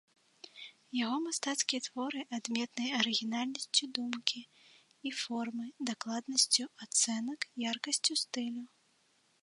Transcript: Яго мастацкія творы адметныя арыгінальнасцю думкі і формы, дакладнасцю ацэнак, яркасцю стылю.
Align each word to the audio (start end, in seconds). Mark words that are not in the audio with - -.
Яго 0.99 1.17
мастацкія 1.25 1.81
творы 1.87 2.21
адметныя 2.37 2.93
арыгінальнасцю 3.01 3.83
думкі 3.99 4.41
і 5.09 5.13
формы, 5.21 5.65
дакладнасцю 5.91 6.63
ацэнак, 6.87 7.39
яркасцю 7.75 8.13
стылю. 8.25 8.65